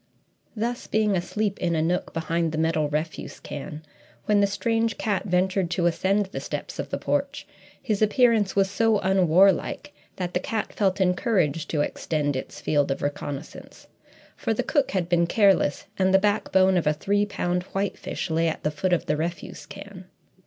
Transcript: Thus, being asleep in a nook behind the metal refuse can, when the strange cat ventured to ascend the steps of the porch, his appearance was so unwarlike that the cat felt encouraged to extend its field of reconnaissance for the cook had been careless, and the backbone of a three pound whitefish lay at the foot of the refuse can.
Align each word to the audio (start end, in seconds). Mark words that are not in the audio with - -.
Thus, 0.55 0.87
being 0.87 1.15
asleep 1.15 1.59
in 1.59 1.75
a 1.75 1.81
nook 1.83 2.11
behind 2.11 2.51
the 2.53 2.57
metal 2.57 2.89
refuse 2.89 3.39
can, 3.39 3.83
when 4.25 4.39
the 4.39 4.47
strange 4.47 4.97
cat 4.97 5.25
ventured 5.25 5.69
to 5.69 5.85
ascend 5.85 6.25
the 6.31 6.39
steps 6.39 6.79
of 6.79 6.89
the 6.89 6.97
porch, 6.97 7.45
his 7.79 8.01
appearance 8.01 8.55
was 8.55 8.67
so 8.67 8.97
unwarlike 9.01 9.93
that 10.15 10.33
the 10.33 10.39
cat 10.39 10.73
felt 10.73 10.99
encouraged 10.99 11.69
to 11.69 11.81
extend 11.81 12.35
its 12.35 12.59
field 12.59 12.89
of 12.89 13.03
reconnaissance 13.03 13.85
for 14.35 14.55
the 14.55 14.63
cook 14.63 14.89
had 14.89 15.07
been 15.07 15.27
careless, 15.27 15.85
and 15.99 16.11
the 16.11 16.17
backbone 16.17 16.77
of 16.77 16.87
a 16.87 16.93
three 16.93 17.27
pound 17.27 17.61
whitefish 17.65 18.31
lay 18.31 18.47
at 18.47 18.63
the 18.63 18.71
foot 18.71 18.93
of 18.93 19.05
the 19.05 19.15
refuse 19.15 19.67
can. 19.67 20.05